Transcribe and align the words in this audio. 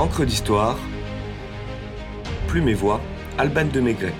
Encre 0.00 0.24
d'histoire, 0.24 0.78
Plume 2.48 2.70
et 2.70 2.74
Voix, 2.74 3.02
Alban 3.36 3.66
de 3.66 3.80
Maigret. 3.80 4.14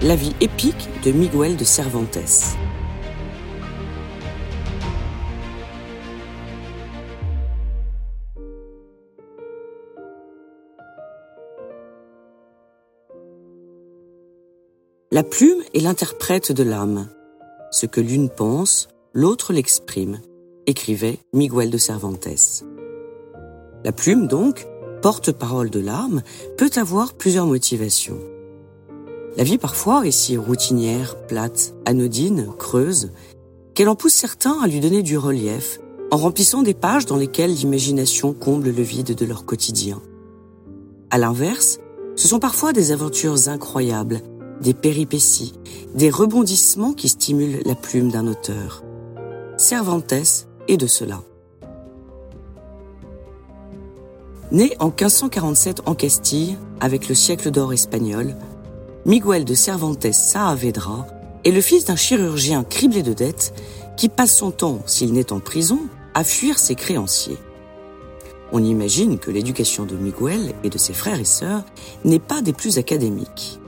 La 0.00 0.16
vie 0.16 0.34
épique 0.40 0.88
de 1.04 1.12
Miguel 1.12 1.58
de 1.58 1.64
Cervantes. 1.64 2.56
La 15.10 15.22
plume 15.22 15.62
est 15.74 15.80
l'interprète 15.80 16.50
de 16.50 16.62
l'âme. 16.62 17.10
Ce 17.70 17.84
que 17.84 18.00
l'une 18.00 18.30
pense, 18.30 18.88
l'autre 19.12 19.52
l'exprime, 19.52 20.18
écrivait 20.66 21.18
Miguel 21.32 21.70
de 21.70 21.78
Cervantes. 21.78 22.64
La 23.84 23.92
plume, 23.92 24.26
donc, 24.26 24.66
porte-parole 25.02 25.70
de 25.70 25.80
l'âme, 25.80 26.22
peut 26.56 26.70
avoir 26.76 27.14
plusieurs 27.14 27.46
motivations. 27.46 28.18
La 29.36 29.44
vie 29.44 29.58
parfois 29.58 30.06
est 30.06 30.10
si 30.10 30.36
routinière, 30.36 31.16
plate, 31.26 31.74
anodine, 31.84 32.48
creuse, 32.58 33.10
qu'elle 33.74 33.88
en 33.88 33.94
pousse 33.94 34.14
certains 34.14 34.58
à 34.62 34.66
lui 34.66 34.80
donner 34.80 35.02
du 35.02 35.18
relief, 35.18 35.78
en 36.10 36.16
remplissant 36.16 36.62
des 36.62 36.74
pages 36.74 37.06
dans 37.06 37.16
lesquelles 37.16 37.52
l'imagination 37.52 38.32
comble 38.32 38.70
le 38.70 38.82
vide 38.82 39.14
de 39.14 39.26
leur 39.26 39.44
quotidien. 39.44 40.00
À 41.10 41.18
l'inverse, 41.18 41.78
ce 42.16 42.28
sont 42.28 42.38
parfois 42.38 42.72
des 42.72 42.92
aventures 42.92 43.48
incroyables, 43.48 44.20
des 44.62 44.72
péripéties, 44.72 45.54
des 45.94 46.10
rebondissements 46.10 46.94
qui 46.94 47.08
stimulent 47.10 47.60
la 47.66 47.74
plume 47.74 48.10
d'un 48.10 48.26
auteur. 48.26 48.82
Cervantes 49.58 50.45
est 50.68 50.76
de 50.76 50.86
cela. 50.86 51.22
Né 54.52 54.76
en 54.78 54.86
1547 54.86 55.82
en 55.86 55.94
Castille, 55.94 56.56
avec 56.80 57.08
le 57.08 57.14
siècle 57.14 57.50
d'or 57.50 57.72
espagnol, 57.72 58.36
Miguel 59.04 59.44
de 59.44 59.54
Cervantes 59.54 60.12
Saavedra 60.12 61.06
est 61.44 61.50
le 61.50 61.60
fils 61.60 61.84
d'un 61.84 61.96
chirurgien 61.96 62.64
criblé 62.64 63.02
de 63.02 63.12
dettes 63.12 63.54
qui 63.96 64.08
passe 64.08 64.36
son 64.36 64.50
temps, 64.50 64.80
s'il 64.86 65.12
n'est 65.12 65.32
en 65.32 65.40
prison, 65.40 65.80
à 66.14 66.24
fuir 66.24 66.58
ses 66.58 66.74
créanciers. 66.74 67.38
On 68.52 68.62
imagine 68.62 69.18
que 69.18 69.30
l'éducation 69.30 69.84
de 69.84 69.96
Miguel 69.96 70.54
et 70.62 70.70
de 70.70 70.78
ses 70.78 70.92
frères 70.92 71.20
et 71.20 71.24
sœurs 71.24 71.64
n'est 72.04 72.20
pas 72.20 72.42
des 72.42 72.52
plus 72.52 72.78
académiques 72.78 73.58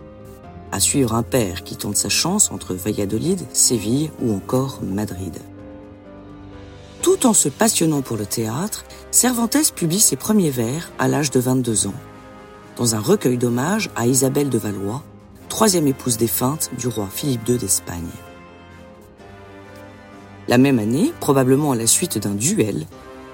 à 0.73 0.81
suivre 0.81 1.15
un 1.15 1.23
père 1.23 1.65
qui 1.65 1.77
tente 1.77 1.97
sa 1.97 2.09
chance 2.09 2.51
entre 2.51 2.75
Valladolid, 2.75 3.41
Séville 3.53 4.11
ou 4.21 4.35
encore 4.35 4.81
Madrid. 4.83 5.39
Tout 7.09 7.25
en 7.25 7.33
se 7.33 7.49
passionnant 7.49 8.03
pour 8.03 8.19
le 8.19 8.27
théâtre, 8.27 8.85
Cervantes 9.11 9.73
publie 9.75 9.99
ses 9.99 10.17
premiers 10.17 10.51
vers 10.51 10.93
à 10.99 11.09
l'âge 11.09 11.31
de 11.31 11.41
22 11.41 11.87
ans, 11.87 11.95
dans 12.77 12.95
un 12.95 13.01
recueil 13.01 13.39
d'hommage 13.39 13.89
à 13.97 14.07
Isabelle 14.07 14.51
de 14.51 14.59
Valois, 14.59 15.03
troisième 15.49 15.87
épouse 15.87 16.19
défunte 16.19 16.69
du 16.77 16.87
roi 16.87 17.09
Philippe 17.11 17.49
II 17.49 17.57
d'Espagne. 17.57 18.11
La 20.49 20.59
même 20.59 20.79
année, 20.79 21.15
probablement 21.19 21.73
à 21.73 21.77
la 21.77 21.87
suite 21.87 22.19
d'un 22.19 22.35
duel, 22.35 22.85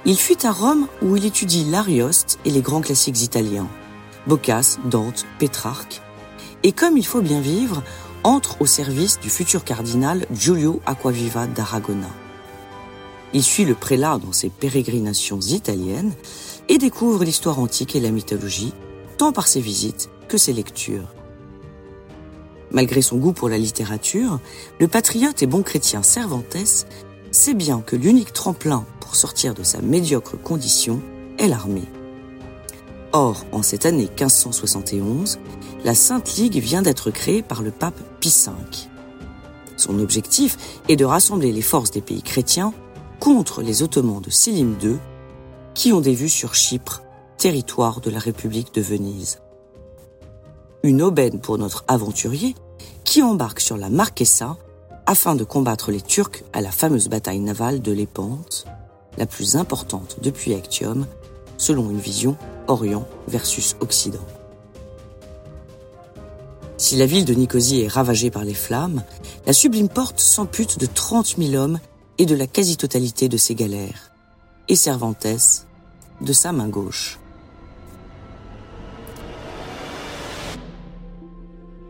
il 0.05 0.17
fuit 0.17 0.47
à 0.47 0.53
Rome 0.53 0.87
où 1.03 1.17
il 1.17 1.25
étudie 1.25 1.65
l'Arioste 1.65 2.39
et 2.45 2.51
les 2.51 2.63
grands 2.63 2.81
classiques 2.81 3.23
italiens, 3.23 3.67
Boccace, 4.29 4.79
Dante, 4.85 5.27
Pétrarque, 5.41 6.01
et 6.63 6.71
comme 6.71 6.97
il 6.97 7.05
faut 7.05 7.23
bien 7.23 7.41
vivre, 7.41 7.83
entre 8.23 8.63
au 8.63 8.67
service 8.67 9.19
du 9.19 9.31
futur 9.31 9.65
cardinal 9.65 10.27
Giulio 10.33 10.81
Acquaviva 10.87 11.49
d'Aragona. 11.49 12.24
Il 13.35 13.43
suit 13.43 13.65
le 13.65 13.75
prélat 13.75 14.19
dans 14.25 14.33
ses 14.33 14.49
pérégrinations 14.49 15.41
italiennes 15.41 16.13
et 16.69 16.79
découvre 16.79 17.25
l'histoire 17.25 17.59
antique 17.59 17.97
et 17.97 18.01
la 18.01 18.13
mythologie, 18.13 18.73
tant 19.19 19.33
par 19.33 19.49
ses 19.49 19.61
visites 19.61 20.09
que 20.29 20.39
ses 20.39 20.53
lectures. 20.53 21.13
Malgré 22.71 23.03
son 23.03 23.17
goût 23.17 23.33
pour 23.33 23.49
la 23.49 23.59
littérature, 23.59 24.39
le 24.79 24.87
patriote 24.87 25.43
et 25.43 25.47
bon 25.47 25.63
chrétien 25.63 26.05
Cervantes 26.05 26.87
sait 27.33 27.55
bien 27.55 27.81
que 27.81 27.97
l'unique 27.97 28.33
tremplin 28.33 28.87
pour 29.01 29.17
sortir 29.17 29.53
de 29.53 29.65
sa 29.65 29.81
médiocre 29.83 30.41
condition 30.41 31.03
est 31.39 31.49
l'armée. 31.49 31.89
Or, 33.13 33.45
en 33.51 33.63
cette 33.63 33.85
année 33.85 34.09
1571, 34.17 35.41
la 35.85 35.95
Sainte 35.95 36.37
Ligue 36.37 36.59
vient 36.59 36.83
d'être 36.83 37.11
créée 37.11 37.43
par 37.43 37.63
le 37.63 37.73
pape 37.73 38.01
Pie 38.21 38.35
V. 38.47 38.53
Son 39.77 39.99
objectif 39.99 40.57
est 40.89 40.97
de 40.97 41.05
rassembler 41.05 41.51
les 41.51 41.63
forces 41.63 41.91
des 41.91 42.01
pays 42.01 42.23
chrétiens 42.23 42.73
contre 43.21 43.63
les 43.63 43.83
Ottomans 43.83 44.21
de 44.21 44.31
Sélim 44.31 44.77
II, 44.83 44.97
qui 45.75 45.93
ont 45.93 46.01
des 46.01 46.15
vues 46.15 46.29
sur 46.29 46.55
Chypre, 46.55 47.03
territoire 47.37 48.01
de 48.01 48.11
la 48.11 48.19
République 48.19 48.75
de 48.75 48.81
Venise. 48.81 49.41
Une 50.83 51.03
aubaine 51.03 51.41
pour 51.41 51.59
notre 51.59 51.85
aventurier 51.89 52.55
qui 53.05 53.23
embarque 53.23 53.61
sur 53.61 53.77
la 53.77 53.91
Marquesa 53.91 54.57
afin 55.07 55.35
de 55.35 55.45
combattre 55.45 55.91
les 55.91 56.01
Turcs 56.01 56.45
à 56.53 56.61
la 56.61 56.71
fameuse 56.71 57.09
bataille 57.09 57.41
navale 57.41 57.83
de 57.83 57.93
Lépante, 57.93 58.67
la 59.19 59.27
plus 59.27 59.57
importante 59.57 60.17
depuis 60.23 60.55
Actium, 60.55 61.07
selon 61.57 61.91
une 61.91 61.99
vision 61.99 62.37
Orient 62.67 63.07
versus 63.29 63.77
Occident. 63.81 64.25
Si 66.77 66.97
la 66.97 67.07
ville 67.07 67.25
de 67.25 67.35
Nicosie 67.35 67.83
est 67.83 67.89
ravagée 67.89 68.31
par 68.31 68.45
les 68.45 68.55
flammes, 68.55 69.03
la 69.47 69.53
sublime 69.53 69.89
porte 69.89 70.19
s'ampute 70.19 70.79
de 70.79 70.87
30 70.87 71.37
000 71.39 71.55
hommes 71.55 71.79
et 72.19 72.27
de 72.27 72.35
la 72.35 72.47
quasi-totalité 72.47 73.29
de 73.29 73.37
ses 73.37 73.55
galères, 73.55 74.13
et 74.69 74.77
Cervantes 74.77 75.67
de 76.21 76.33
sa 76.33 76.53
main 76.53 76.69
gauche. 76.69 77.19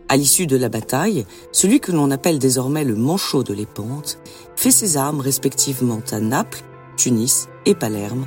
À 0.08 0.16
l'issue 0.16 0.46
de 0.46 0.56
la 0.56 0.68
bataille, 0.68 1.26
celui 1.50 1.80
que 1.80 1.90
l'on 1.90 2.10
appelle 2.10 2.38
désormais 2.38 2.84
le 2.84 2.94
manchot 2.94 3.42
de 3.42 3.54
l'épante 3.54 4.18
fait 4.54 4.70
ses 4.70 4.96
armes 4.96 5.20
respectivement 5.20 6.02
à 6.12 6.20
Naples, 6.20 6.62
Tunis 6.96 7.48
et 7.66 7.74
Palerme, 7.74 8.26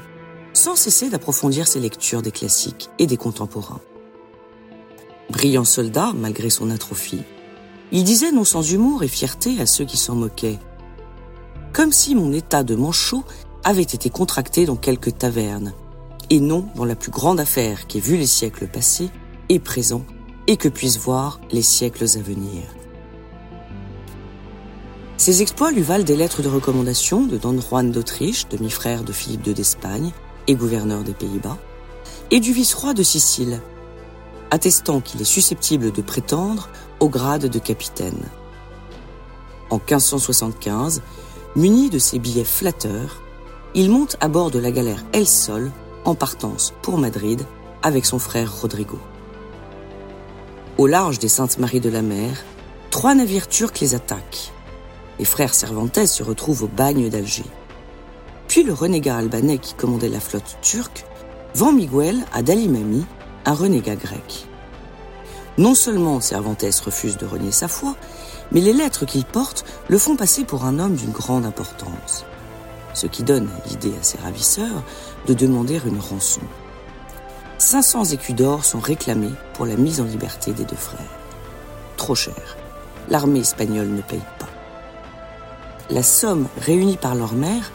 sans 0.53 0.75
cesser 0.75 1.09
d'approfondir 1.09 1.67
ses 1.67 1.79
lectures 1.79 2.21
des 2.21 2.31
classiques 2.31 2.89
et 2.99 3.07
des 3.07 3.15
contemporains. 3.15 3.79
Brillant 5.29 5.65
soldat, 5.65 6.13
malgré 6.15 6.49
son 6.49 6.71
atrophie, 6.71 7.23
il 7.91 8.03
disait 8.03 8.31
non 8.31 8.43
sans 8.43 8.69
humour 8.69 9.03
et 9.03 9.07
fierté 9.07 9.61
à 9.61 9.65
ceux 9.65 9.85
qui 9.85 9.97
s'en 9.97 10.15
moquaient. 10.15 10.59
Comme 11.73 11.91
si 11.91 12.15
mon 12.15 12.33
état 12.33 12.63
de 12.63 12.75
manchot 12.75 13.23
avait 13.63 13.81
été 13.81 14.09
contracté 14.09 14.65
dans 14.65 14.75
quelque 14.75 15.09
taverne, 15.09 15.73
et 16.29 16.39
non 16.39 16.65
dans 16.75 16.85
la 16.85 16.95
plus 16.95 17.11
grande 17.11 17.39
affaire 17.39 17.87
qu'ait 17.87 17.99
vu 17.99 18.17
les 18.17 18.27
siècles 18.27 18.67
passés 18.67 19.09
et 19.49 19.59
présents, 19.59 20.05
et 20.47 20.57
que 20.57 20.69
puissent 20.69 20.99
voir 20.99 21.39
les 21.51 21.61
siècles 21.61 22.05
à 22.05 22.21
venir. 22.21 22.63
Ces 25.17 25.41
exploits 25.41 25.71
lui 25.71 25.81
valent 25.81 26.03
des 26.03 26.15
lettres 26.15 26.41
de 26.41 26.47
recommandation 26.47 27.25
de 27.25 27.37
Don 27.37 27.59
Juan 27.59 27.91
d'Autriche, 27.91 28.47
demi-frère 28.47 29.03
de 29.03 29.11
Philippe 29.11 29.47
II 29.47 29.53
d'Espagne, 29.53 30.11
et 30.47 30.55
gouverneur 30.55 31.03
des 31.03 31.13
Pays-Bas, 31.13 31.57
et 32.31 32.39
du 32.39 32.53
vice-roi 32.53 32.93
de 32.93 33.03
Sicile, 33.03 33.61
attestant 34.51 35.01
qu'il 35.01 35.21
est 35.21 35.25
susceptible 35.25 35.91
de 35.91 36.01
prétendre 36.01 36.69
au 36.99 37.09
grade 37.09 37.47
de 37.47 37.59
capitaine. 37.59 38.23
En 39.69 39.77
1575, 39.77 41.01
muni 41.57 41.89
de 41.89 41.97
ses 41.97 42.19
billets 42.19 42.43
flatteurs, 42.43 43.23
il 43.73 43.89
monte 43.89 44.15
à 44.21 44.27
bord 44.27 44.51
de 44.51 44.59
la 44.59 44.69
galère 44.69 45.03
El 45.11 45.27
Sol 45.27 45.71
en 46.05 46.13
partance 46.13 46.71
pour 46.83 46.99
Madrid 46.99 47.41
avec 47.81 48.05
son 48.05 48.19
frère 48.19 48.61
Rodrigo. 48.61 48.99
Au 50.77 50.85
large 50.85 51.17
des 51.17 51.27
Saintes-Maries 51.27 51.79
de 51.79 51.89
la 51.89 52.03
Mer, 52.03 52.45
trois 52.91 53.15
navires 53.15 53.47
turcs 53.47 53.81
les 53.81 53.95
attaquent. 53.95 54.51
Les 55.17 55.25
frères 55.25 55.55
Cervantes 55.55 56.05
se 56.05 56.21
retrouvent 56.21 56.65
au 56.65 56.67
bagne 56.67 57.09
d'Alger. 57.09 57.45
Puis 58.47 58.61
le 58.61 58.73
renégat 58.73 59.17
albanais 59.17 59.57
qui 59.57 59.73
commandait 59.73 60.09
la 60.09 60.19
flotte 60.19 60.59
turque 60.61 61.05
vend 61.55 61.71
Miguel 61.71 62.23
à 62.33 62.43
Dalimami, 62.43 63.03
un 63.45 63.53
renégat 63.55 63.95
grec. 63.95 64.45
Non 65.57 65.73
seulement 65.73 66.21
Cervantes 66.21 66.81
refuse 66.85 67.17
de 67.17 67.25
renier 67.25 67.51
sa 67.51 67.67
foi, 67.67 67.95
mais 68.51 68.61
les 68.61 68.73
lettres 68.73 69.05
qu'il 69.05 69.25
porte 69.25 69.65
le 69.87 69.97
font 69.97 70.15
passer 70.15 70.43
pour 70.43 70.65
un 70.65 70.79
homme 70.79 70.95
d'une 70.95 71.11
grande 71.11 71.45
importance, 71.45 72.25
ce 72.93 73.07
qui 73.07 73.23
donne 73.23 73.49
l'idée 73.67 73.93
à 73.99 74.03
ses 74.03 74.17
ravisseurs 74.17 74.83
de 75.27 75.33
demander 75.33 75.79
une 75.85 75.99
rançon. 75.99 76.41
500 77.59 78.05
écus 78.05 78.35
d'or 78.35 78.65
sont 78.65 78.79
réclamés 78.79 79.33
pour 79.53 79.65
la 79.65 79.75
mise 79.75 79.99
en 79.99 80.05
liberté 80.05 80.53
des 80.53 80.65
deux 80.65 80.75
frères. 80.75 80.99
Trop 81.97 82.15
cher. 82.15 82.57
L'armée 83.09 83.39
espagnole 83.39 83.89
ne 83.89 84.01
paye 84.01 84.21
pas. 84.37 84.49
La 85.89 86.03
somme 86.03 86.47
réunie 86.59 86.97
par 86.97 87.15
leur 87.15 87.33
mère 87.33 87.71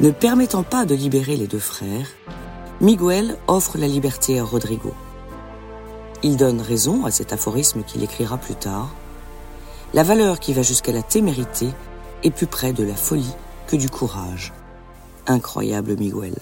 ne 0.00 0.10
permettant 0.10 0.62
pas 0.62 0.86
de 0.86 0.94
libérer 0.94 1.36
les 1.36 1.46
deux 1.46 1.58
frères, 1.58 2.08
Miguel 2.80 3.36
offre 3.46 3.76
la 3.76 3.86
liberté 3.86 4.40
à 4.40 4.44
Rodrigo. 4.44 4.94
Il 6.22 6.38
donne 6.38 6.62
raison 6.62 7.04
à 7.04 7.10
cet 7.10 7.32
aphorisme 7.34 7.82
qu'il 7.82 8.02
écrira 8.02 8.38
plus 8.38 8.54
tard. 8.54 8.90
La 9.92 10.04
valeur 10.04 10.38
qui 10.38 10.52
va 10.52 10.62
jusqu'à 10.62 10.92
la 10.92 11.02
témérité 11.02 11.68
est 12.22 12.30
plus 12.30 12.46
près 12.46 12.72
de 12.72 12.84
la 12.84 12.94
folie 12.94 13.34
que 13.66 13.74
du 13.74 13.90
courage. 13.90 14.52
incroyable 15.26 15.96
Miguel. 15.96 16.34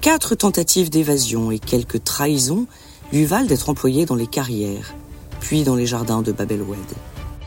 Quatre 0.00 0.34
tentatives 0.34 0.90
d'évasion 0.90 1.50
et 1.50 1.58
quelques 1.58 2.02
trahisons 2.02 2.66
lui 3.12 3.24
valent 3.24 3.46
d'être 3.46 3.68
employé 3.68 4.06
dans 4.06 4.14
les 4.14 4.26
carrières, 4.26 4.94
puis 5.40 5.64
dans 5.64 5.74
les 5.74 5.86
jardins 5.86 6.22
de 6.22 6.32
Babelwed. 6.32 6.78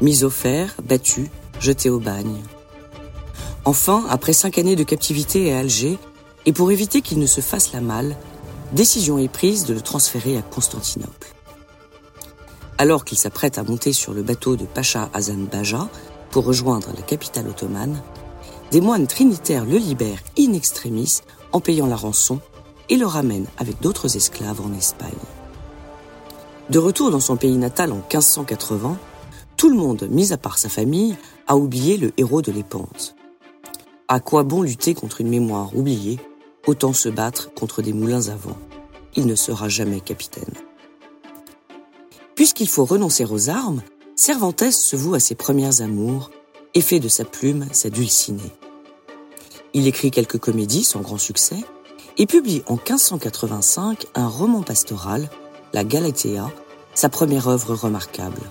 Mis 0.02 0.24
au 0.24 0.30
fer, 0.30 0.76
battu, 0.84 1.30
jeté 1.60 1.90
au 1.90 2.00
bagne. 2.00 2.42
Enfin, 3.66 4.06
après 4.10 4.34
cinq 4.34 4.58
années 4.58 4.76
de 4.76 4.84
captivité 4.84 5.54
à 5.54 5.60
Alger, 5.60 5.98
et 6.46 6.54
pour 6.54 6.72
éviter 6.72 7.02
qu'il 7.02 7.20
ne 7.20 7.28
se 7.28 7.42
fasse 7.42 7.74
la 7.74 7.82
malle, 7.82 8.16
décision 8.74 9.18
est 9.18 9.28
prise 9.28 9.66
de 9.66 9.74
le 9.74 9.82
transférer 9.82 10.38
à 10.38 10.42
Constantinople. 10.42 11.34
Alors 12.80 13.04
qu'il 13.04 13.18
s'apprête 13.18 13.58
à 13.58 13.64
monter 13.64 13.92
sur 13.92 14.14
le 14.14 14.24
bateau 14.24 14.56
de 14.56 14.64
Pacha 14.64 15.10
Hasan 15.14 15.48
Baja 15.52 15.90
pour 16.32 16.46
rejoindre 16.46 16.88
la 16.96 17.02
capitale 17.02 17.50
ottomane, 17.50 18.02
des 18.72 18.80
moines 18.80 19.06
trinitaires 19.06 19.66
le 19.66 19.76
libèrent 19.76 20.24
in 20.40 20.54
extremis 20.54 21.20
en 21.52 21.60
payant 21.60 21.88
la 21.88 21.98
rançon 21.98 22.40
et 22.88 22.96
le 22.96 23.06
ramènent 23.06 23.48
avec 23.58 23.82
d'autres 23.82 24.16
esclaves 24.16 24.62
en 24.62 24.74
Espagne. 24.74 25.12
De 26.70 26.80
retour 26.80 27.12
dans 27.12 27.20
son 27.20 27.36
pays 27.36 27.58
natal 27.58 27.92
en 27.92 27.98
1580, 27.98 28.98
tout 29.58 29.70
le 29.70 29.76
monde, 29.76 30.08
mis 30.10 30.32
à 30.32 30.38
part 30.38 30.58
sa 30.58 30.70
famille, 30.70 31.18
a 31.48 31.58
oublié 31.58 31.98
le 31.98 32.14
héros 32.16 32.42
de 32.42 32.54
l'épante. 32.54 33.14
À 34.08 34.22
quoi 34.22 34.44
bon 34.44 34.62
lutter 34.62 34.94
contre 34.94 35.20
une 35.20 35.30
mémoire 35.30 35.76
oubliée? 35.76 36.18
Autant 36.66 36.94
se 36.94 37.10
battre 37.10 37.54
contre 37.54 37.82
des 37.82 37.92
moulins 37.92 38.30
à 38.30 38.36
vent. 38.36 38.58
Il 39.18 39.26
ne 39.26 39.36
sera 39.36 39.68
jamais 39.68 40.00
capitaine. 40.00 40.54
Puisqu'il 42.40 42.70
faut 42.70 42.86
renoncer 42.86 43.26
aux 43.26 43.50
armes, 43.50 43.82
Cervantes 44.16 44.72
se 44.72 44.96
voue 44.96 45.14
à 45.14 45.20
ses 45.20 45.36
premières 45.36 45.82
amours 45.82 46.32
et 46.74 46.80
fait 46.80 47.02
de 47.02 47.10
sa 47.10 47.26
plume 47.26 47.68
sa 47.74 47.90
dulcinée. 47.90 48.54
Il 49.74 49.88
écrit 49.88 50.10
quelques 50.10 50.40
comédies 50.40 50.86
sans 50.86 51.02
grand 51.02 51.18
succès 51.18 51.58
et 52.18 52.26
publie 52.28 52.64
en 52.68 52.76
1585 52.76 54.06
un 54.16 54.30
roman 54.30 54.62
pastoral, 54.62 55.30
La 55.74 55.84
Galatea, 55.84 56.50
sa 56.94 57.10
première 57.10 57.50
œuvre 57.50 57.76
remarquable. 57.76 58.42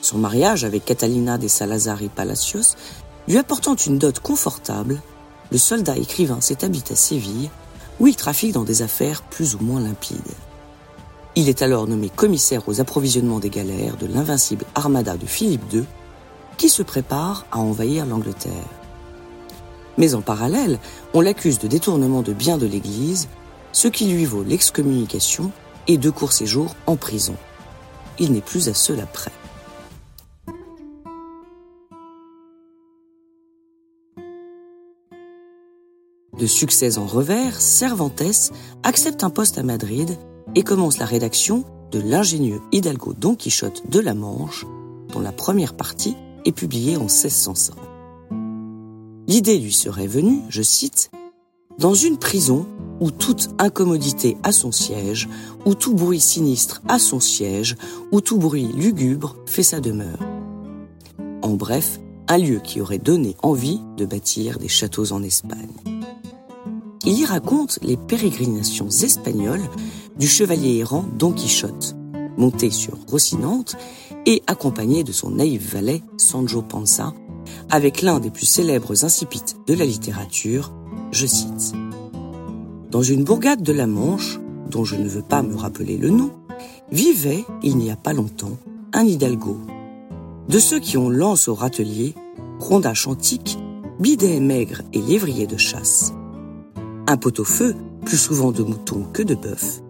Son 0.00 0.18
mariage 0.18 0.62
avec 0.62 0.84
Catalina 0.84 1.38
de 1.38 1.48
Salazar 1.48 2.00
y 2.00 2.08
Palacios 2.10 2.76
lui 3.26 3.38
apportant 3.38 3.74
une 3.74 3.98
dot 3.98 4.20
confortable, 4.20 5.02
le 5.50 5.58
soldat 5.58 5.96
écrivain 5.96 6.40
s'établit 6.40 6.84
à 6.90 6.94
Séville, 6.94 7.50
où 7.98 8.06
il 8.06 8.14
trafique 8.14 8.52
dans 8.52 8.62
des 8.62 8.82
affaires 8.82 9.22
plus 9.22 9.56
ou 9.56 9.58
moins 9.64 9.80
limpides. 9.80 10.20
Il 11.34 11.48
est 11.48 11.62
alors 11.62 11.86
nommé 11.86 12.10
commissaire 12.10 12.68
aux 12.68 12.80
approvisionnements 12.80 13.38
des 13.40 13.48
galères 13.48 13.96
de 13.96 14.06
l'invincible 14.06 14.66
armada 14.74 15.16
de 15.16 15.24
Philippe 15.24 15.72
II, 15.72 15.84
qui 16.58 16.68
se 16.68 16.82
prépare 16.82 17.46
à 17.50 17.58
envahir 17.58 18.04
l'Angleterre. 18.04 18.52
Mais 19.96 20.14
en 20.14 20.20
parallèle, 20.20 20.78
on 21.14 21.22
l'accuse 21.22 21.58
de 21.58 21.68
détournement 21.68 22.22
de 22.22 22.34
biens 22.34 22.58
de 22.58 22.66
l'Église, 22.66 23.28
ce 23.72 23.88
qui 23.88 24.06
lui 24.06 24.26
vaut 24.26 24.42
l'excommunication 24.42 25.52
et 25.88 25.96
deux 25.96 26.12
courts 26.12 26.32
séjours 26.32 26.76
en 26.86 26.96
prison. 26.96 27.36
Il 28.18 28.32
n'est 28.32 28.42
plus 28.42 28.68
à 28.68 28.74
cela 28.74 29.06
près. 29.06 29.32
De 36.38 36.46
succès 36.46 36.98
en 36.98 37.06
revers, 37.06 37.60
Cervantes 37.60 38.52
accepte 38.82 39.24
un 39.24 39.30
poste 39.30 39.58
à 39.58 39.62
Madrid 39.62 40.18
et 40.54 40.62
commence 40.62 40.98
la 40.98 41.06
rédaction 41.06 41.64
de 41.90 42.00
l'ingénieux 42.00 42.60
Hidalgo 42.72 43.14
Don 43.14 43.34
Quichotte 43.34 43.88
de 43.90 44.00
la 44.00 44.14
Manche, 44.14 44.64
dont 45.12 45.20
la 45.20 45.32
première 45.32 45.74
partie 45.74 46.16
est 46.44 46.52
publiée 46.52 46.96
en 46.96 47.02
1605. 47.02 47.74
L'idée 49.28 49.58
lui 49.58 49.72
serait 49.72 50.06
venue, 50.06 50.40
je 50.48 50.62
cite, 50.62 51.10
dans 51.78 51.94
une 51.94 52.18
prison 52.18 52.66
où 53.00 53.10
toute 53.10 53.50
incommodité 53.58 54.36
a 54.42 54.52
son 54.52 54.72
siège, 54.72 55.28
où 55.66 55.74
tout 55.74 55.94
bruit 55.94 56.20
sinistre 56.20 56.82
a 56.88 56.98
son 56.98 57.20
siège, 57.20 57.76
où 58.10 58.20
tout 58.20 58.38
bruit 58.38 58.68
lugubre 58.74 59.36
fait 59.46 59.62
sa 59.62 59.80
demeure. 59.80 60.18
En 61.42 61.54
bref, 61.54 61.98
un 62.28 62.38
lieu 62.38 62.60
qui 62.60 62.80
aurait 62.80 62.98
donné 62.98 63.36
envie 63.42 63.80
de 63.96 64.04
bâtir 64.06 64.58
des 64.58 64.68
châteaux 64.68 65.12
en 65.12 65.22
Espagne. 65.22 65.72
Il 67.04 67.18
y 67.18 67.24
raconte 67.24 67.80
les 67.82 67.96
pérégrinations 67.96 68.88
espagnoles 68.88 69.68
du 70.18 70.26
chevalier 70.26 70.78
errant 70.78 71.04
Don 71.18 71.32
Quichotte, 71.32 71.96
monté 72.36 72.70
sur 72.70 72.96
Rocinante 73.08 73.76
et 74.26 74.42
accompagné 74.46 75.04
de 75.04 75.12
son 75.12 75.30
naïf 75.30 75.74
valet 75.74 76.02
Sancho 76.16 76.62
Panza, 76.62 77.12
avec 77.70 78.02
l'un 78.02 78.20
des 78.20 78.30
plus 78.30 78.46
célèbres 78.46 79.04
incipites 79.04 79.56
de 79.66 79.74
la 79.74 79.84
littérature, 79.84 80.72
je 81.10 81.26
cite. 81.26 81.72
Dans 82.90 83.02
une 83.02 83.24
bourgade 83.24 83.62
de 83.62 83.72
la 83.72 83.86
Manche, 83.86 84.38
dont 84.70 84.84
je 84.84 84.96
ne 84.96 85.08
veux 85.08 85.22
pas 85.22 85.42
me 85.42 85.56
rappeler 85.56 85.96
le 85.96 86.10
nom, 86.10 86.30
vivait, 86.90 87.44
il 87.62 87.76
n'y 87.76 87.90
a 87.90 87.96
pas 87.96 88.12
longtemps, 88.12 88.56
un 88.92 89.04
hidalgo. 89.04 89.58
De 90.48 90.58
ceux 90.58 90.78
qui 90.78 90.96
ont 90.96 91.08
lance 91.08 91.48
au 91.48 91.54
râtelier, 91.54 92.14
rondache 92.60 93.06
antique, 93.06 93.58
bidet 93.98 94.40
maigre 94.40 94.82
et 94.92 95.00
lévrier 95.00 95.46
de 95.46 95.56
chasse 95.56 96.12
un 97.06 97.16
pot-au-feu, 97.16 97.74
plus 98.04 98.16
souvent 98.16 98.52
de 98.52 98.62
mouton 98.62 99.06
que 99.12 99.22
de 99.22 99.34
bœuf, 99.34 99.82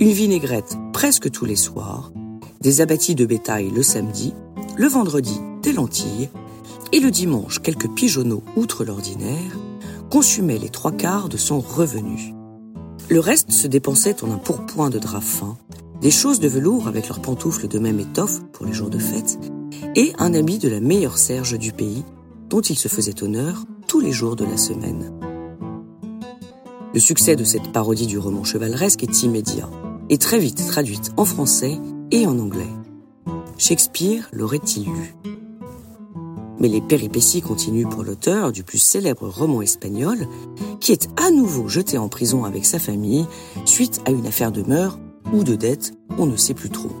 une 0.00 0.12
vinaigrette 0.12 0.76
presque 0.92 1.30
tous 1.30 1.44
les 1.44 1.56
soirs, 1.56 2.12
des 2.60 2.80
abattis 2.80 3.16
de 3.16 3.26
bétail 3.26 3.70
le 3.70 3.82
samedi, 3.82 4.32
le 4.76 4.86
vendredi 4.86 5.40
des 5.62 5.72
lentilles, 5.72 6.28
et 6.92 7.00
le 7.00 7.10
dimanche 7.10 7.60
quelques 7.60 7.90
pigeonneaux 7.90 8.42
outre 8.56 8.84
l'ordinaire, 8.84 9.58
consumaient 10.08 10.58
les 10.58 10.68
trois 10.68 10.92
quarts 10.92 11.28
de 11.28 11.36
son 11.36 11.60
revenu. 11.60 12.32
Le 13.10 13.20
reste 13.20 13.50
se 13.50 13.66
dépensait 13.66 14.22
en 14.22 14.30
un 14.30 14.38
pourpoint 14.38 14.88
de 14.88 14.98
drap 14.98 15.20
fin, 15.20 15.56
des 16.00 16.12
choses 16.12 16.38
de 16.38 16.48
velours 16.48 16.86
avec 16.86 17.08
leurs 17.08 17.20
pantoufles 17.20 17.66
de 17.66 17.78
même 17.80 17.98
étoffe 17.98 18.40
pour 18.52 18.66
les 18.66 18.72
jours 18.72 18.90
de 18.90 18.98
fête, 18.98 19.38
et 19.96 20.12
un 20.18 20.32
habit 20.32 20.58
de 20.58 20.68
la 20.68 20.80
meilleure 20.80 21.18
serge 21.18 21.58
du 21.58 21.72
pays, 21.72 22.04
dont 22.48 22.60
il 22.60 22.78
se 22.78 22.88
faisait 22.88 23.22
honneur 23.22 23.64
tous 23.88 24.00
les 24.00 24.12
jours 24.12 24.36
de 24.36 24.44
la 24.44 24.56
semaine. 24.56 25.12
Le 26.94 27.00
succès 27.00 27.36
de 27.36 27.44
cette 27.44 27.72
parodie 27.72 28.06
du 28.06 28.18
roman 28.18 28.44
chevaleresque 28.44 29.02
est 29.02 29.22
immédiat 29.22 29.68
et 30.10 30.18
très 30.18 30.38
vite 30.38 30.66
traduite 30.66 31.12
en 31.16 31.24
français 31.24 31.78
et 32.10 32.26
en 32.26 32.38
anglais. 32.38 32.72
Shakespeare 33.58 34.28
l'aurait-il 34.32 34.84
lu 34.84 35.14
Mais 36.58 36.68
les 36.68 36.80
péripéties 36.80 37.42
continuent 37.42 37.88
pour 37.88 38.04
l'auteur 38.04 38.52
du 38.52 38.62
plus 38.62 38.78
célèbre 38.78 39.28
roman 39.28 39.62
espagnol, 39.62 40.26
qui 40.80 40.92
est 40.92 41.08
à 41.16 41.30
nouveau 41.30 41.68
jeté 41.68 41.98
en 41.98 42.08
prison 42.08 42.44
avec 42.44 42.64
sa 42.64 42.78
famille 42.78 43.26
suite 43.64 44.00
à 44.06 44.10
une 44.10 44.26
affaire 44.26 44.52
de 44.52 44.62
meurtre 44.62 44.98
ou 45.32 45.44
de 45.44 45.56
dette, 45.56 45.92
on 46.16 46.26
ne 46.26 46.36
sait 46.36 46.54
plus 46.54 46.70
trop. 46.70 46.92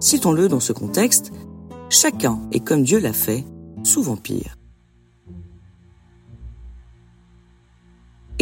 Citons-le 0.00 0.48
dans 0.48 0.60
ce 0.60 0.72
contexte, 0.72 1.30
chacun 1.88 2.40
est 2.50 2.60
comme 2.60 2.82
Dieu 2.82 2.98
l'a 2.98 3.12
fait, 3.12 3.44
souvent 3.84 4.16
pire. 4.16 4.56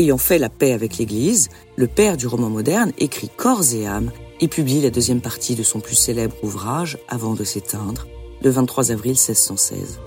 Ayant 0.00 0.16
fait 0.16 0.38
la 0.38 0.48
paix 0.48 0.72
avec 0.72 0.96
l'Église, 0.96 1.50
le 1.76 1.86
père 1.86 2.16
du 2.16 2.26
roman 2.26 2.48
moderne 2.48 2.90
écrit 2.96 3.28
corps 3.28 3.74
et 3.74 3.86
âme 3.86 4.12
et 4.40 4.48
publie 4.48 4.80
la 4.80 4.88
deuxième 4.88 5.20
partie 5.20 5.56
de 5.56 5.62
son 5.62 5.78
plus 5.80 5.94
célèbre 5.94 6.34
ouvrage 6.42 6.96
avant 7.06 7.34
de 7.34 7.44
s'éteindre, 7.44 8.06
le 8.42 8.48
23 8.48 8.92
avril 8.92 9.10
1616. 9.10 10.00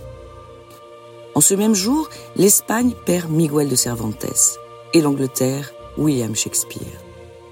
En 1.36 1.42
ce 1.42 1.54
même 1.54 1.76
jour, 1.76 2.10
l'Espagne 2.36 2.94
perd 3.06 3.30
Miguel 3.30 3.70
de 3.70 3.76
Cervantes 3.76 4.58
et 4.96 5.02
l'Angleterre 5.02 5.72
William 6.00 6.36
Shakespeare, 6.36 7.04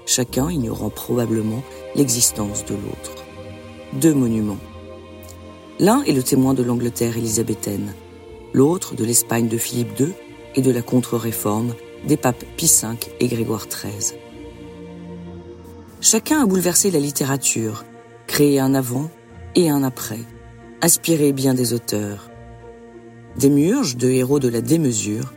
chacun 0.04 0.50
ignorant 0.50 0.90
probablement 0.90 1.62
l'existence 1.94 2.64
de 2.64 2.74
l'autre. 2.74 3.24
Deux 3.92 4.14
monuments. 4.14 4.58
L'un 5.78 6.02
est 6.02 6.12
le 6.12 6.24
témoin 6.24 6.54
de 6.54 6.64
l'Angleterre 6.64 7.16
élisabéthaine, 7.16 7.94
l'autre 8.52 8.96
de 8.96 9.04
l'Espagne 9.04 9.46
de 9.46 9.58
Philippe 9.58 9.96
II 10.00 10.12
et 10.56 10.60
de 10.60 10.72
la 10.72 10.82
contre-réforme 10.82 11.74
des 12.06 12.16
papes 12.16 12.44
Pie 12.56 12.66
V 12.82 12.88
et 13.20 13.28
Grégoire 13.28 13.66
XIII. 13.68 14.18
Chacun 16.00 16.42
a 16.42 16.46
bouleversé 16.46 16.90
la 16.90 16.98
littérature, 16.98 17.84
créé 18.26 18.58
un 18.58 18.74
avant 18.74 19.10
et 19.54 19.70
un 19.70 19.82
après, 19.82 20.18
inspiré 20.80 21.32
bien 21.32 21.54
des 21.54 21.74
auteurs. 21.74 22.28
Des 23.38 23.50
murges 23.50 23.96
de 23.96 24.08
héros 24.08 24.40
de 24.40 24.48
la 24.48 24.60
démesure, 24.60 25.32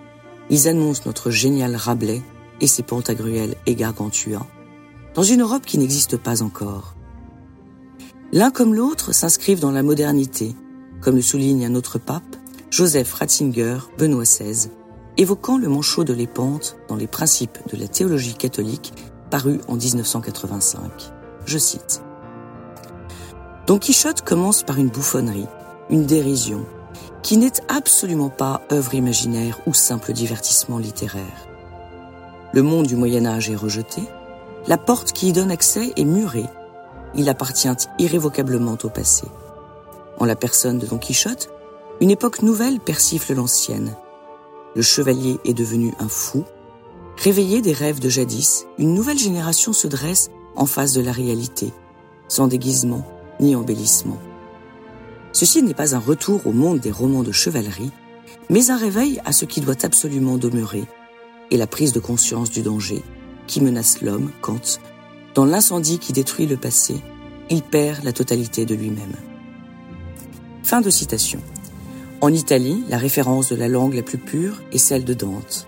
ils 0.50 0.67
annoncent 0.67 1.03
notre 1.05 1.31
génial 1.31 1.75
Rabelais 1.75 2.22
et 2.62 2.67
ses 2.67 2.84
Pantagruel 2.84 3.55
et 3.65 3.75
Gargantua, 3.75 4.45
dans 5.13 5.24
une 5.24 5.41
Europe 5.41 5.65
qui 5.65 5.77
n'existe 5.77 6.17
pas 6.17 6.41
encore. 6.41 6.95
L'un 8.31 8.51
comme 8.51 8.74
l'autre 8.74 9.13
s'inscrivent 9.13 9.60
dans 9.60 9.72
la 9.72 9.84
modernité, 9.84 10.55
comme 11.00 11.15
le 11.15 11.22
souligne 11.22 11.65
un 11.65 11.75
autre 11.75 12.00
pape, 12.00 12.36
Joseph 12.72 13.13
Ratzinger, 13.13 13.77
Benoît 13.98 14.24
XVI, 14.24 14.69
évoquant 15.17 15.57
le 15.57 15.69
manchot 15.69 16.03
de 16.03 16.13
l'épante 16.13 16.77
dans 16.88 16.95
les 16.95 17.07
principes 17.07 17.57
de 17.72 17.77
la 17.77 17.88
théologie 17.88 18.36
catholique 18.36 18.93
paru 19.29 19.60
en 19.67 19.75
1985. 19.75 20.81
Je 21.45 21.57
cite. 21.57 22.01
Don 23.67 23.79
Quichotte 23.79 24.22
commence 24.22 24.63
par 24.63 24.77
une 24.77 24.89
bouffonnerie, 24.89 25.48
une 25.89 26.05
dérision, 26.05 26.65
qui 27.24 27.38
n'est 27.38 27.62
absolument 27.67 28.29
pas 28.29 28.62
œuvre 28.72 28.93
imaginaire 28.93 29.60
ou 29.65 29.74
simple 29.74 30.13
divertissement 30.13 30.77
littéraire. 30.77 31.48
Le 32.53 32.62
monde 32.62 32.86
du 32.86 32.95
Moyen 32.95 33.25
Âge 33.25 33.50
est 33.50 33.55
rejeté, 33.55 34.03
la 34.67 34.77
porte 34.77 35.12
qui 35.12 35.29
y 35.29 35.34
donne 35.34 35.51
accès 35.51 35.93
est 35.95 36.05
murée, 36.05 36.45
il 37.15 37.29
appartient 37.29 37.69
irrévocablement 37.98 38.77
au 38.84 38.89
passé. 38.89 39.25
En 40.19 40.25
la 40.25 40.36
personne 40.36 40.79
de 40.79 40.86
Don 40.86 40.98
Quichotte, 40.98 41.50
une 42.01 42.12
époque 42.12 42.41
nouvelle 42.41 42.79
persifle 42.79 43.34
l'ancienne. 43.34 43.95
Le 44.75 44.82
chevalier 44.82 45.39
est 45.46 45.53
devenu 45.53 45.94
un 46.00 46.10
fou. 46.10 46.44
Réveillé 47.17 47.62
des 47.62 47.72
rêves 47.72 48.00
de 48.00 48.10
jadis, 48.10 48.65
une 48.77 48.94
nouvelle 48.94 49.17
génération 49.17 49.72
se 49.72 49.88
dresse 49.88 50.29
en 50.58 50.65
face 50.65 50.94
de 50.94 51.01
la 51.01 51.13
réalité, 51.13 51.72
sans 52.27 52.48
déguisement 52.48 53.08
ni 53.39 53.55
embellissement. 53.55 54.20
Ceci 55.32 55.63
n'est 55.63 55.74
pas 55.74 55.96
un 55.96 56.00
retour 56.00 56.46
au 56.46 56.51
monde 56.51 56.79
des 56.79 56.91
romans 56.91 57.24
de 57.24 57.32
chevalerie, 57.32 57.91
mais 58.50 58.70
un 58.70 58.77
réveil 58.77 59.22
à 59.25 59.32
ce 59.32 59.46
qui 59.46 59.62
doit 59.62 59.86
absolument 59.86 60.38
demeurer, 60.38 60.84
et 61.51 61.58
la 61.58 61.67
prise 61.67 61.94
de 61.94 62.00
conscience 62.00 62.50
du 62.50 62.62
danger 62.62 63.01
qui 63.48 63.62
menace 63.62 64.01
l'homme 64.01 64.32
quand, 64.41 64.79
dans 65.36 65.46
l'incendie 65.46 66.00
qui 66.00 66.13
détruit 66.13 66.48
le 66.48 66.58
passé, 66.58 66.96
il 67.50 67.62
perd 67.62 68.03
la 68.03 68.13
totalité 68.13 68.65
de 68.65 68.75
lui-même. 68.75 69.15
Fin 70.63 70.82
de 70.82 70.89
citation. 70.89 71.39
En 72.25 72.34
Italie, 72.34 72.84
la 72.89 72.98
référence 72.98 73.50
de 73.50 73.55
la 73.55 73.67
langue 73.67 73.94
la 73.94 74.01
plus 74.01 74.17
pure 74.17 74.60
est 74.72 74.79
celle 74.79 75.05
de 75.05 75.13
Dante. 75.13 75.67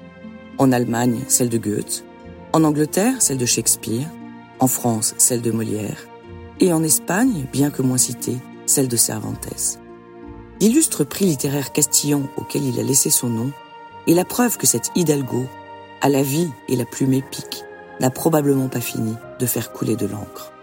En 0.57 0.71
Allemagne, 0.71 1.19
celle 1.27 1.49
de 1.49 1.59
Goethe. 1.59 2.03
En 2.51 2.63
Angleterre, 2.63 3.21
celle 3.21 3.37
de 3.37 3.45
Shakespeare. 3.45 4.09
En 4.57 4.65
France, 4.65 5.13
celle 5.19 5.43
de 5.43 5.51
Molière. 5.51 6.07
Et 6.59 6.73
en 6.73 6.81
Espagne, 6.81 7.45
bien 7.53 7.69
que 7.69 7.83
moins 7.83 7.99
citée, 7.99 8.39
celle 8.65 8.87
de 8.87 8.97
Cervantes. 8.97 9.77
L'illustre 10.59 11.03
prix 11.03 11.25
littéraire 11.25 11.71
castillan 11.71 12.23
auquel 12.37 12.63
il 12.63 12.79
a 12.79 12.83
laissé 12.83 13.11
son 13.11 13.27
nom 13.27 13.51
est 14.07 14.15
la 14.15 14.25
preuve 14.25 14.57
que 14.57 14.65
cet 14.65 14.89
Hidalgo, 14.95 15.45
à 16.01 16.09
la 16.09 16.23
vie 16.23 16.49
et 16.69 16.75
la 16.75 16.85
plume 16.85 17.13
épique, 17.13 17.65
n'a 17.99 18.09
probablement 18.09 18.67
pas 18.67 18.81
fini 18.81 19.13
de 19.37 19.45
faire 19.45 19.71
couler 19.73 19.95
de 19.95 20.07
l'encre. 20.07 20.53